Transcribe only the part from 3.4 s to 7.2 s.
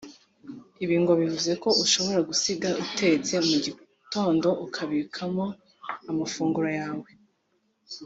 mu gitondo ukabikamo amafunguro yawe